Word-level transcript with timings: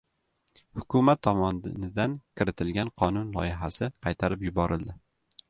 Hukumat 0.77 1.21
tomonidan 1.27 2.15
kiritilgan 2.41 2.91
qonun 3.03 3.31
loyihasi 3.37 3.93
qaytarib 4.09 4.49
yuborildi 4.49 4.99